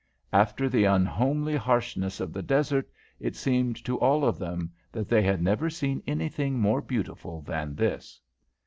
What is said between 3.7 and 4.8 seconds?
to all of them